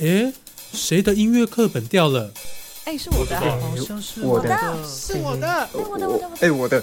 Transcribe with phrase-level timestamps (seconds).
[0.00, 0.32] 诶，
[0.72, 2.32] 谁的音乐课本掉了？
[2.86, 4.48] 哎，是我的，好像是我的，
[4.82, 5.68] 是我的。
[5.74, 6.82] 我的，我的，哎，我的。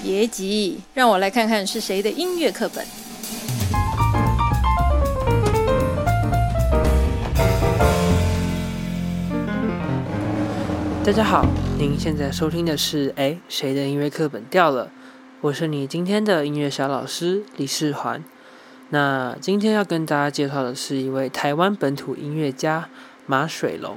[0.00, 2.86] 别急，让我来看看是谁的音乐课本。
[11.04, 11.44] 大家好，
[11.76, 14.88] 您现在收听的是哎，谁的音乐课本掉了？
[15.40, 18.22] 我是你今天的音乐小老师李世环。
[18.92, 22.90] 那今天要跟大家介绍的是一位台湾本土音乐家
[23.24, 23.96] 马水龙。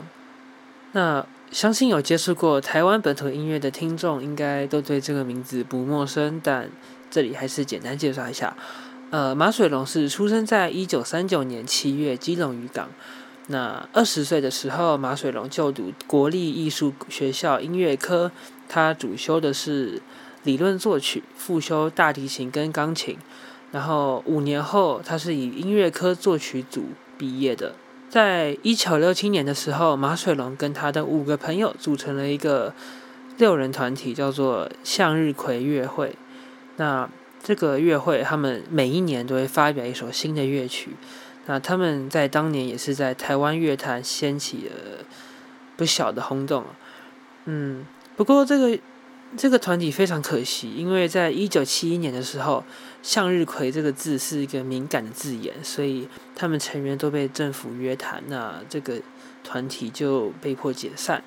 [0.93, 6.39] 那相信有接触过台湾本土音乐的听众，应该都对这个名字不陌生。
[6.41, 6.69] 但
[7.11, 8.55] 这里还是简单介绍一下。
[9.09, 12.87] 呃，马水龙是出生在一九三九年七月基隆渔港。
[13.47, 18.31] 那二十岁的时候，马水龙就读国立艺术学校音乐科，
[18.69, 20.01] 他主修的是
[20.43, 23.17] 理论作曲，副修大提琴跟钢琴。
[23.75, 26.85] 然后五年后，他是以音乐科作曲组
[27.17, 27.75] 毕业的。
[28.09, 32.73] 在一九六七年的时候，马水龙跟他的五个朋友组成了一个
[33.37, 36.15] 六人团体，叫做向日葵乐会。
[36.77, 37.09] 那
[37.43, 40.91] 这个乐会，他们每一年都会发表一首新的乐曲。
[41.47, 45.05] 那他们在当年也是在台湾乐坛掀起了
[45.75, 46.63] 不小的轰动
[47.43, 48.79] 嗯，不过这个。
[49.37, 52.63] 这个团体非常可惜，因为在一九七一年的时候
[53.03, 59.01] ，“向日葵”这个字是一个敏感的字眼，所以他们成员都被政府约谈，那这个
[59.43, 61.23] 团体就被迫解散。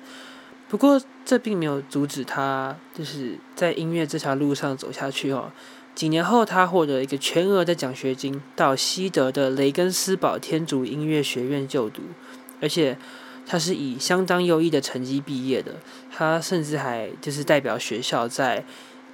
[0.67, 5.51] 不过，这并没有阻止他就是在音乐这条路上走下去哦。
[5.93, 12.01] 几年后，他获得一个全额的奖学金，到西德的雷根斯堡天主音乐学院就读，
[12.61, 12.97] 而且。
[13.51, 15.73] 他是以相当优异的成绩毕业的，
[16.15, 18.63] 他甚至还就是代表学校在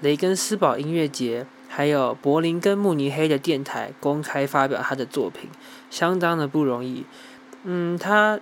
[0.01, 5.49] 雷根斯堡音乐节，还有柏林跟慕尼黑的电台公开发表他的作品，
[5.89, 7.05] 相当的不容易。
[7.63, 8.37] 嗯，他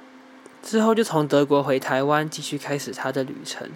[0.63, 3.69] 之后就从德国回台湾，继续开始他的旅程，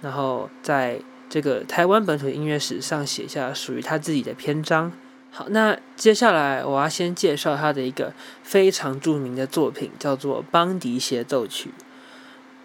[0.00, 4.90] 然后在这个台湾本土音乐史上写下属于他自己的篇章。
[5.34, 8.12] 好，那接下来我要先介绍他的一个
[8.42, 11.70] 非常著名的作品，叫做《邦迪协奏曲》。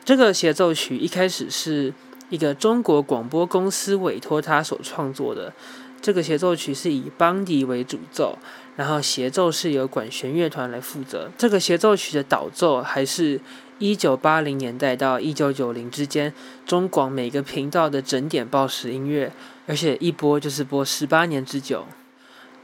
[0.03, 1.93] 这个协奏曲一开始是
[2.29, 5.53] 一个中国广播公司委托他所创作的。
[6.01, 8.37] 这个协奏曲是以邦迪为主奏，
[8.75, 11.31] 然后协奏是由管弦乐团来负责。
[11.37, 13.39] 这个协奏曲的导奏还是
[13.79, 16.33] 一九八零年代到一九九零之间
[16.65, 19.31] 中广每个频道的整点报时音乐，
[19.65, 21.85] 而且一播就是播十八年之久。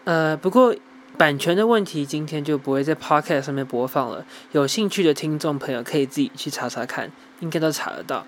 [0.06, 0.75] 呃，不过
[1.18, 4.25] 版权的问题，今天就不会在 Podcast 上面播放了。
[4.52, 8.25] 有兴趣的听众朋友可以自己去查查看，应该都查得到。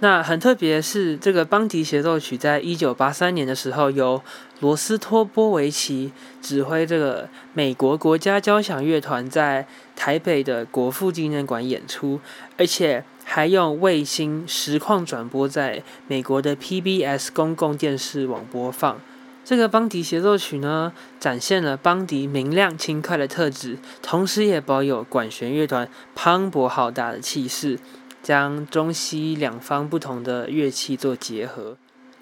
[0.00, 4.22] 那很特别是，这个邦迪协奏曲在一九八三年的时候，由
[4.60, 9.66] 罗斯托波维奇指挥这个美国国家交响乐团在
[9.96, 12.20] 台北的国父纪念馆演出，
[12.56, 19.00] 而且还用卫星实况转播在美国的 PBS 公共电视网播放。
[19.48, 27.78] 这个邦迪协奏曲呢，展现了邦迪明亮轻快的特质，同时也保有管弦乐团磅礴浩大的气势，
[28.22, 31.78] 将中西两方不同的乐器做结合。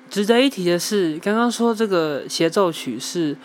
[0.09, 3.37] 值得一提的是，刚刚说这个协奏曲是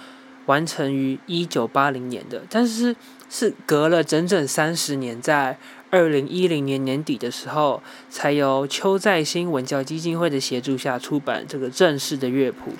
[0.45, 2.95] 完成于一九八零年的，但是
[3.31, 5.57] 是隔了整整三十年，在
[5.89, 7.81] 二零一零年年底的时候，
[8.11, 12.73] 才由邱在兴文教基金会的协助下出版这个正式的乐谱。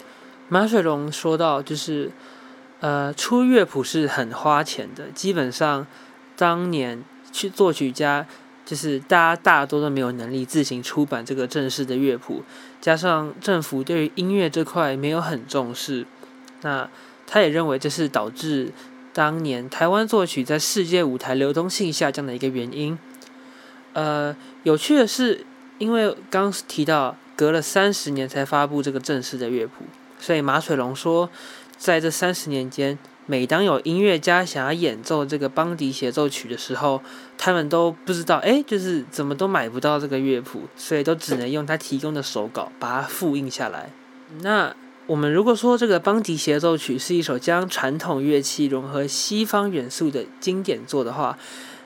[0.53, 2.12] 马水龙说到，就是，
[2.81, 5.06] 呃，出乐谱是很花钱的。
[5.16, 5.88] 基本上，
[6.35, 7.01] 当年
[7.31, 8.28] 去作曲家，
[8.66, 12.44] 就是大家大多都没有能力自行出版这个正式的乐谱，
[12.81, 16.06] 加上政府对于音乐这块没有很重视，
[16.63, 16.89] 那
[17.25, 18.73] 他也认为这是导致
[19.13, 23.00] 当年台湾作曲在世界舞台流通性下降的一个原因。
[23.94, 25.45] 呃，有趣的是，
[25.78, 29.85] 因为刚提到隔了三十年才发布这个正式的乐谱。
[30.21, 31.29] 所以马水龙说，
[31.77, 37.01] 在这三十年间，每当有音乐家想要演奏这个邦迪协奏曲的时候，
[37.39, 43.89] 他们都不知道，哎，就是怎么都买不到这个乐谱，所以都只能用他提供的手稿把它复印下来。
[44.41, 44.75] 那
[45.07, 51.35] 我们如果说这个邦迪协奏曲是一首将传统乐器融合西方元素的经典作的话，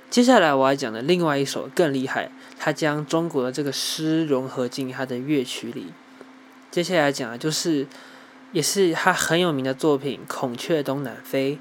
[0.10, 2.30] 接下来我要讲的另外一首更厉害，
[2.60, 5.94] 它将中国的这个诗融合进它的乐曲里。
[6.70, 7.88] 接下来讲的就是。
[8.56, 11.60] 也是他很有名的作品《孔雀东南飞》，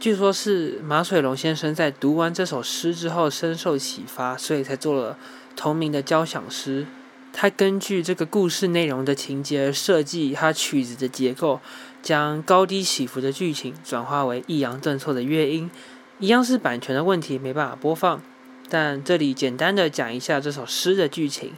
[0.00, 5.16] 据说是马水龙先生在读完这首诗之后深受启发，所以才做了
[5.54, 6.88] 同名的交响诗。
[7.32, 11.60] 他根据这个故事内容的情节而设计他曲子的结构，
[12.02, 15.70] 将高低起伏的剧情转化为抑扬顿挫的乐音。
[16.18, 18.20] 一样是版权的问题，没办法播放。
[18.68, 21.52] 但这里简单的讲一下这首诗的剧情，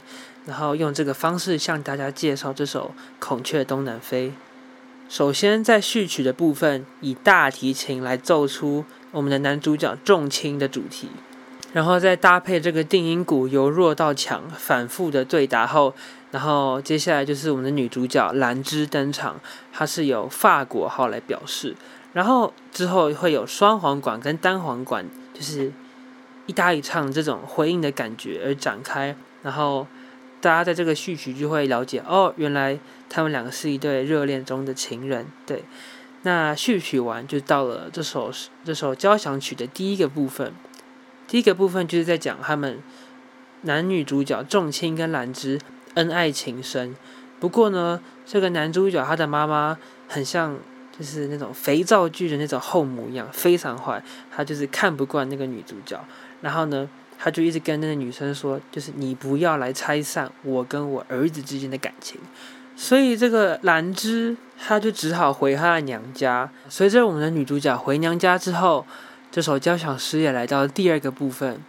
[0.45, 4.27] 然后用这个方式向大家介绍这首《孔雀东南飞》。
[5.09, 11.07] 首先，在序曲的部分，以大提琴来奏出我们的男主角重轻的主题，
[11.71, 15.93] 然后再搭配这个定音鼓由弱到强反复的对打后，
[16.31, 19.39] 然后接下来就是我们的女主角兰芝登场，
[19.71, 21.73] 她是由法国号来表示，
[22.11, 25.71] 然后之后会有双簧管跟单簧管，就是
[26.47, 29.87] 一搭一唱这种回应的感觉而展开，然后。
[30.47, 32.79] 大家在这个序曲就会了解哦，原来
[33.09, 35.27] 他们两个是一对热恋中的情人。
[35.45, 35.65] 对，
[36.21, 38.31] 那序曲完就到了这首
[38.63, 40.53] 这首交响曲的第一个部分。
[41.27, 42.79] 第一个部分就是在讲他们
[43.63, 45.59] 男女主角仲卿跟兰芝
[45.95, 46.95] 恩爱情深。
[47.41, 49.77] 不过呢，这个男主角他的妈妈
[50.07, 50.57] 很像
[50.97, 54.01] 就是那种肥皂剧的那种后母一样，非常坏。
[54.33, 56.01] 他就是看不惯那个女主角，
[56.39, 56.89] 然后呢。
[57.17, 62.19] 他就一直跟那个女生说，就是你不要来拆散我跟我儿子之间的感情。
[62.75, 66.49] 所以这个兰芝，她就只好回她的娘家。
[66.69, 68.85] 随着我们的女主角回娘家之后，
[69.31, 71.59] 这首交响诗也来到了第二个部分。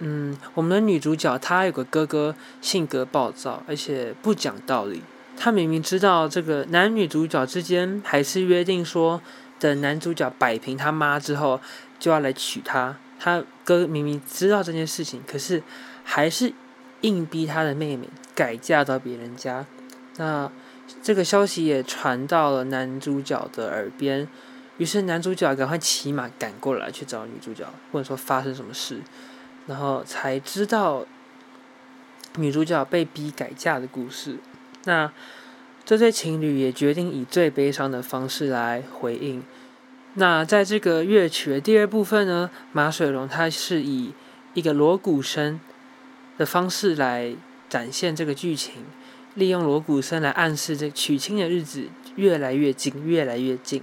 [0.00, 5.02] 嗯，我们的女主角她有个哥哥，性格暴躁，而且不讲道理。
[5.36, 9.22] 她明明知道这个男女主角之间还是约定说，
[9.58, 11.60] 等男主角摆平他妈之后，
[11.98, 12.96] 就要来娶她。
[13.18, 15.62] 他哥明明知道这件事情，可是
[16.04, 16.52] 还是
[17.00, 19.66] 硬逼他的妹妹改嫁到别人家。
[20.16, 20.50] 那
[21.02, 24.26] 这个消息也传到了男主角的耳边，
[24.78, 29.00] 于是男主角赶快骑马赶过来去找女主角，问说发生什么事，
[29.66, 31.04] 然后才知道
[32.36, 34.38] 女主角被逼改嫁的故事。
[34.84, 35.12] 那
[35.84, 39.42] 这对情侣也决定以最悲伤的方式来回应。
[40.18, 44.12] 那在这个乐曲的第二部分呢，马水龙他是以
[44.52, 45.60] 一个锣鼓声
[46.36, 47.36] 的方式来
[47.68, 48.84] 展现这个剧情，
[49.34, 51.84] 利用锣鼓声来暗示这娶亲的日子
[52.16, 53.80] 越来越近，越来越近，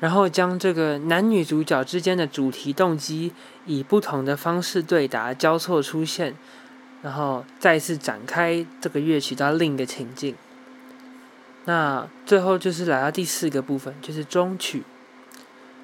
[0.00, 3.30] 然后将这个男女主角之间的主题动机
[3.64, 6.34] 以不同的方式对答交错出现，
[7.02, 10.34] 然后再次展开这个乐曲到另一个情境。
[11.66, 14.82] 那最后就是来到第四个部分，就是终曲。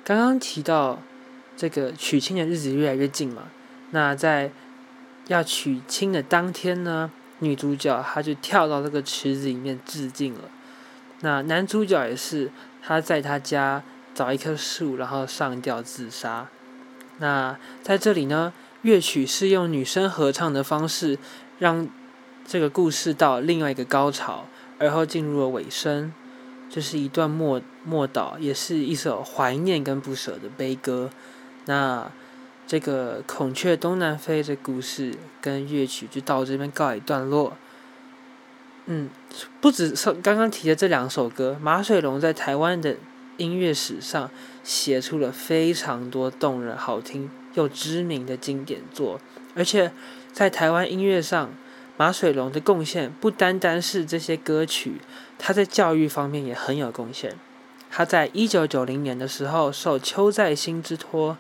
[0.05, 0.99] 刚刚提到
[1.57, 3.45] 这个娶亲的日子越来越近嘛，
[3.91, 4.51] 那在
[5.29, 10.41] 要娶亲的当天呢，女主角她就跳到这个池子里面致敬了。
[11.21, 12.51] 那男主角也是，
[12.83, 16.49] 他在他家找一棵树，然后上吊自杀。
[17.19, 18.53] 那在这里呢，
[18.83, 21.17] 乐曲是用女生合唱的方式，
[21.61, 21.87] 让
[22.45, 24.47] 这个故事到另外一个高潮，
[24.81, 26.13] 而后进入了尾声。
[26.75, 31.11] 这是一段默默祷，也是一首怀念跟不舍的悲歌。
[31.67, 32.11] 那
[32.67, 37.53] 这个《孔雀东南飞》的故事跟乐曲就到这边告一段落。
[38.87, 39.11] 嗯，
[39.61, 42.97] 不止是刚刚提的这两首歌，马水龙在台湾的
[43.37, 44.31] 音乐史上
[44.65, 49.21] 写出了非常多动人、好听又知名的经典作，
[49.55, 49.93] 而且
[50.33, 51.51] 在台湾音乐上。
[51.97, 55.01] 马水龙的贡献不单单是这些歌曲，
[55.39, 57.37] 他在教育方面也很有贡献。
[57.91, 61.37] 他在一九九零年的时候，受邱在兴之托，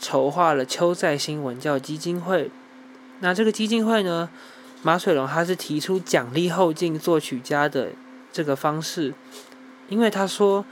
[0.00, 2.50] 筹划了邱在兴文教基金会。
[3.20, 4.28] 那这个基金会呢，
[4.82, 7.90] 马水龙他是提出奖励后进作曲家的
[8.32, 9.14] 这个方式，
[9.88, 10.64] 因为他说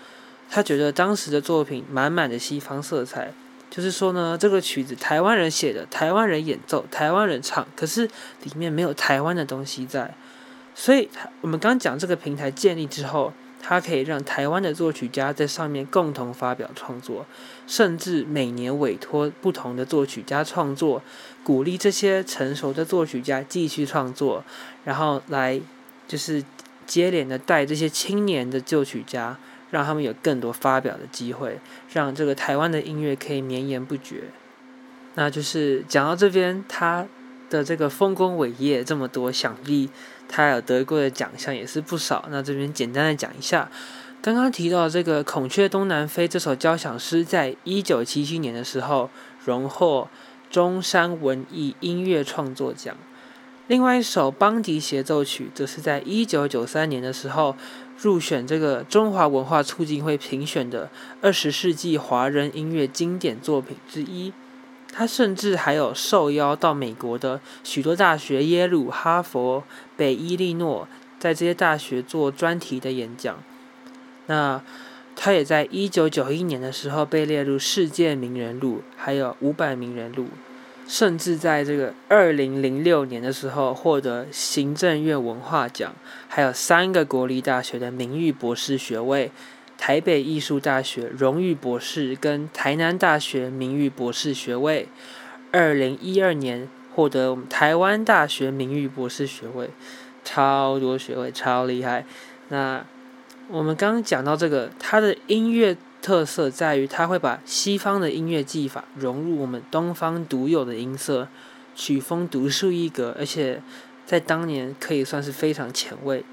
[0.50, 3.32] 他觉得当时的作品满满的西方色彩。
[3.70, 8.04] 就是说呢，这个曲子台湾人写的，台湾人演奏，台湾人唱，可是
[8.42, 10.12] 里面没有台湾的东西在。
[10.74, 11.08] 所以，
[11.40, 17.26] 我们刚讲这个平台建立之后，它可以让台湾的作曲家在上面共同发表创作，
[17.66, 21.02] 甚至每年委托不同的作曲家创作，
[21.44, 24.42] 鼓励这些成熟的作曲家继续创作，
[24.84, 25.60] 然后来
[26.08, 26.42] 就是
[26.86, 29.38] 接连的带这些青年的作曲家。
[29.70, 31.58] 让他们有更多发表的机会，
[31.92, 34.24] 让这个台湾的音乐可以绵延不绝。
[35.14, 37.06] 那就是讲到这边，他
[37.48, 39.90] 的这个丰功伟业这么多，想必
[40.28, 42.26] 他有得过的奖项也是不少。
[42.30, 43.70] 那这边简单的讲一下，
[44.22, 49.10] 刚刚提到这个《孔雀东南飞》这首交响诗，在一九七七年的时候
[49.44, 50.08] 荣获
[50.50, 52.96] 中山文艺音乐创作奖。
[53.70, 57.54] 另外一首邦迪协奏曲，则是在一九九三年的时候。
[58.02, 60.88] 入选这个中华文化促进会评选的
[61.20, 64.32] 二十世纪华人音乐经典作品之一，
[64.90, 69.62] 他甚至还有受邀到美国的许多大学，耶鲁、哈佛、
[69.98, 73.36] 北伊利诺，在这些大学做专题的演讲。
[74.28, 74.62] 那
[75.14, 80.28] 他也在一九九一年的时候被列入世界名人录，还有五百名人录。
[80.90, 85.94] 甚至在这个二零零六年的时候获得行政院文化奖，
[86.26, 89.30] 还有三个国立大学的名誉博士学位，
[89.78, 94.88] 台北艺术大学荣誉博士跟台南大学名誉博士学位。
[95.52, 99.70] 二零一二年获得我们台湾大学名誉博士学位，
[100.24, 102.04] 超多学位，超厉害。
[102.48, 102.84] 那
[103.48, 105.76] 我们刚刚讲到这个，他的音乐。
[106.02, 111.28] 特色在于，他会把西方的音乐技法融入我们东方独有的音色，
[111.74, 113.62] 曲风独树一格，而且
[114.06, 116.24] 在当年可以算是非常前卫。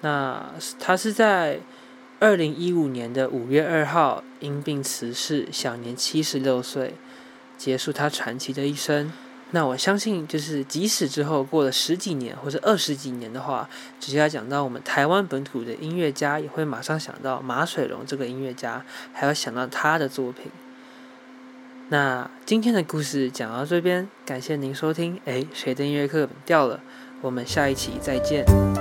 [0.00, 1.60] 那他是在
[2.20, 6.94] 二零一五年的五月二号因病辞世，享年七十六岁，
[7.56, 9.12] 结束他传奇的一生。
[9.52, 13.68] 那我相信，就是即使之后过了十几年或者二十几年的话，
[14.00, 20.50] 只要讲到我们台湾本土的音乐家，也会马上想到马水龙这个音乐家，还要想到他的作品。
[21.88, 25.20] 那今天的故事讲到这边，感谢您收听。
[25.24, 26.80] 哎，谁的音乐课本掉了？
[27.22, 28.75] 我们下一期再见。